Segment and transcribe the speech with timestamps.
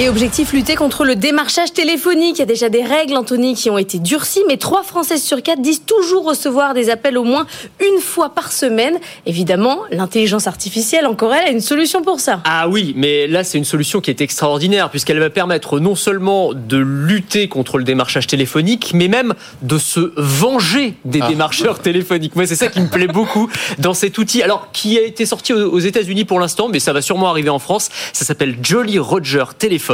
[0.00, 2.36] Et objectif, lutter contre le démarchage téléphonique.
[2.36, 5.42] Il y a déjà des règles, Anthony, qui ont été durcies, mais 3 Françaises sur
[5.42, 7.46] 4 disent toujours recevoir des appels au moins
[7.80, 8.98] une fois par semaine.
[9.26, 12.40] Évidemment, l'intelligence artificielle, encore elle, a une solution pour ça.
[12.46, 16.54] Ah oui, mais là, c'est une solution qui est extraordinaire, puisqu'elle va permettre non seulement
[16.54, 22.36] de lutter contre le démarchage téléphonique, mais même de se venger des démarcheurs téléphoniques.
[22.36, 24.42] Moi, c'est ça qui me plaît beaucoup dans cet outil.
[24.42, 27.50] Alors, qui a été sorti aux aux États-Unis pour l'instant, mais ça va sûrement arriver
[27.50, 27.90] en France.
[28.14, 29.89] Ça s'appelle Jolly Roger Téléphone.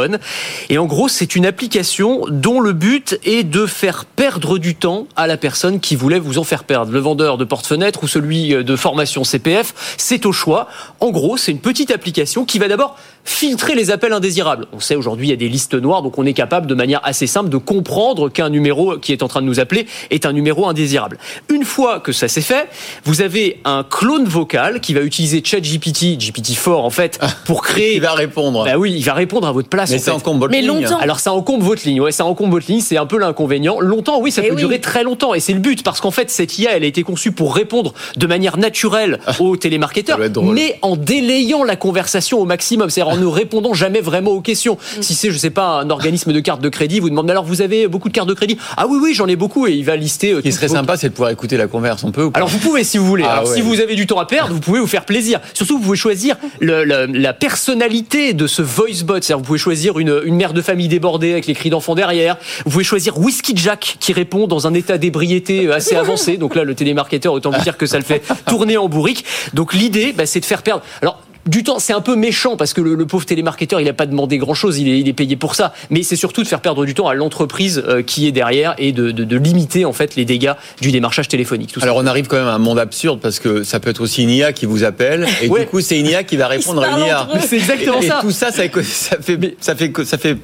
[0.68, 5.06] Et en gros, c'est une application dont le but est de faire perdre du temps
[5.16, 6.92] à la personne qui voulait vous en faire perdre.
[6.92, 10.69] Le vendeur de porte-fenêtre ou celui de formation CPF, c'est au choix.
[11.00, 14.66] En gros, c'est une petite application qui va d'abord filtrer les appels indésirables.
[14.72, 17.00] On sait aujourd'hui il y a des listes noires, donc on est capable de manière
[17.02, 20.33] assez simple de comprendre qu'un numéro qui est en train de nous appeler est un
[20.33, 21.19] numéro indésirable.
[21.48, 22.69] Une fois que ça c'est fait,
[23.05, 27.97] vous avez un clone vocal qui va utiliser ChatGPT, GPT-4 en fait, pour créer.
[27.97, 28.64] Il va répondre.
[28.64, 29.91] Bah oui, il va répondre à votre place.
[29.91, 30.16] Mais en ça fait.
[30.16, 30.82] encombre votre Mais ligne.
[30.82, 30.98] longtemps.
[30.98, 33.80] Alors ça encombre votre ligne, ouais, ça encombre votre ligne, c'est un peu l'inconvénient.
[33.80, 34.60] Longtemps, oui, ça Eh peut oui.
[34.60, 37.02] durer très longtemps, et c'est le but, parce qu'en fait, cette IA, elle a été
[37.02, 42.91] conçue pour répondre de manière naturelle aux télémarketeurs, mais en délayant la conversation au maximum,
[42.91, 44.78] c'est-à-dire en ne répondant jamais vraiment aux questions.
[44.98, 45.02] Mm.
[45.02, 47.44] Si c'est, je sais pas, un organisme de carte de crédit, vous demande, mais alors
[47.44, 48.56] vous avez beaucoup de cartes de crédit?
[48.77, 50.33] Ah oui, oui, j'en ai beaucoup, et il va lister.
[50.33, 52.02] euh, Ce qui serait vos- sympa, c'est de pouvoir écouter la converse.
[52.05, 52.38] On peut ou pas?
[52.38, 53.24] Alors vous pouvez si vous voulez.
[53.27, 53.55] Ah Alors ouais.
[53.56, 55.40] si vous avez du temps à perdre, vous pouvez vous faire plaisir.
[55.55, 59.14] Surtout vous pouvez choisir le- le- la personnalité de ce voice bot.
[59.14, 62.36] C'est-à-dire vous pouvez choisir une, une mère de famille débordée avec les cris d'enfants derrière.
[62.64, 66.36] Vous pouvez choisir Whiskey Jack qui répond dans un état d'ébriété assez avancé.
[66.36, 69.25] Donc là le télémarketeur autant vous dire que ça le fait tourner en bourrique.
[69.55, 70.84] Donc l'idée bah, c'est de faire perdre.
[71.03, 73.92] Alors du temps, c'est un peu méchant parce que le, le pauvre télémarketeur, il n'a
[73.92, 75.72] pas demandé grand-chose, il est, il est payé pour ça.
[75.91, 78.92] Mais c'est surtout de faire perdre du temps à l'entreprise euh, qui est derrière et
[78.92, 81.72] de, de- de limiter en fait les dégâts du démarchage téléphonique.
[81.72, 81.86] Tout ça.
[81.86, 84.22] Alors on arrive quand même à un monde absurde parce que ça peut être aussi
[84.22, 85.61] une IA qui vous appelle et Ouais.
[85.61, 87.28] du coup c'est une IA qui va répondre à une IA.
[87.47, 88.18] C'est exactement et, et ça.
[88.20, 90.36] tout ça, ça, ça fait, ça fait, ça fait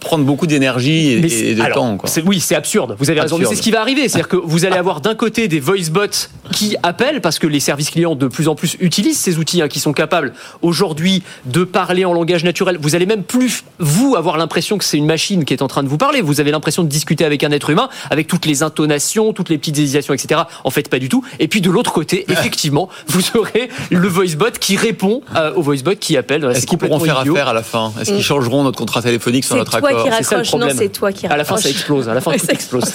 [0.00, 1.96] prendre beaucoup d'énergie et, de alors, temps.
[1.96, 2.10] Quoi.
[2.26, 2.96] Oui, c'est absurde.
[2.98, 3.38] Vous avez raison.
[3.48, 4.08] C'est ce qui va arriver.
[4.08, 6.06] C'est-à-dire que vous allez avoir d'un côté des voice bots
[6.54, 9.66] qui appellent parce que les services clients de plus en plus utilisent ces outils hein,
[9.68, 10.32] qui sont capables
[10.62, 12.78] aujourd'hui de parler en langage naturel.
[12.80, 15.82] Vous allez même plus vous avoir l'impression que c'est une machine qui est en train
[15.82, 16.20] de vous parler.
[16.20, 19.58] Vous avez l'impression de discuter avec un être humain, avec toutes les intonations, toutes les
[19.58, 20.42] petites hésitations, etc.
[20.62, 21.24] En fait, pas du tout.
[21.40, 25.62] Et puis de l'autre côté, effectivement, vous aurez le voice bot qui répond euh, au
[25.62, 26.44] voice bot qui appelle.
[26.44, 27.34] Est-ce qu'ils pourront faire idiot.
[27.34, 27.92] affaire à la fin?
[28.00, 30.04] Est-ce qu'ils changeront notre contrat téléphonique sur notre toi accord?
[30.04, 30.60] qui C'est ça le raccroche.
[30.60, 31.72] Non, c'est toi qui À la fin, ça raccroche.
[31.72, 32.08] explose.
[32.08, 32.92] À la fin, tout explose.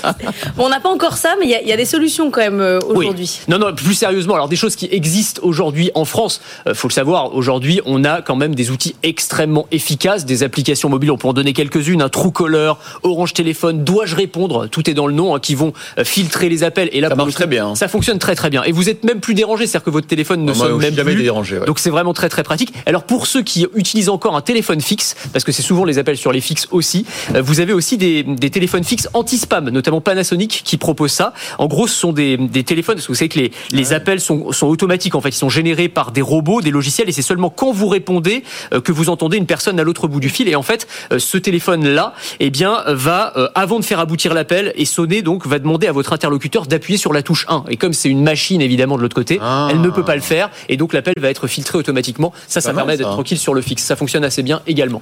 [0.55, 2.31] Bon, on n'a pas encore ça, mais il y a- il y, a des solutions
[2.31, 3.09] quand même euh, Oui.
[3.49, 6.93] Non, non, plus sérieusement, alors des choses qui existent aujourd'hui en France, euh, faut le
[6.93, 11.27] savoir, aujourd'hui, on a quand même des outils extrêmement efficaces, des applications mobiles, on peut
[11.27, 12.73] en donner quelques-unes, un Truecaller,
[13.03, 16.63] Orange Téléphone, Dois-je répondre, tout est dans le nom, hein, qui vont euh, filtrer les
[16.63, 16.89] appels.
[16.93, 17.73] Et là, Ça marche très bien.
[17.75, 18.63] Ça fonctionne très très bien.
[18.63, 21.13] Et vous êtes même plus dérangé, c'est-à-dire que votre téléphone ne Moi, sonne même jamais
[21.13, 21.23] plus.
[21.23, 21.65] dérangé, ouais.
[21.65, 22.71] Donc c'est vraiment très très pratique.
[22.85, 26.17] Alors pour ceux qui utilisent encore un téléphone fixe, parce que c'est souvent les appels
[26.17, 30.61] sur les fixes aussi, euh, vous avez aussi des, des téléphones fixes anti-spam, notamment Panasonic
[30.63, 31.33] qui propose ça.
[31.57, 34.19] En gros, ce sont des, des téléphones, parce que vous savez que les, les appels
[34.19, 37.21] sont, sont automatiques, en fait, ils sont générés par des robots, des logiciels, et c'est
[37.21, 40.47] seulement quand vous répondez euh, que vous entendez une personne à l'autre bout du fil.
[40.47, 44.73] Et en fait, euh, ce téléphone-là, eh bien, va, euh, avant de faire aboutir l'appel
[44.75, 47.65] et sonner, donc, va demander à votre interlocuteur d'appuyer sur la touche 1.
[47.69, 49.67] Et comme c'est une machine, évidemment, de l'autre côté, Ah.
[49.71, 52.33] elle ne peut pas le faire, et donc l'appel va être filtré automatiquement.
[52.47, 53.83] Ça, ça permet d'être tranquille sur le fixe.
[53.83, 55.01] Ça fonctionne assez bien également.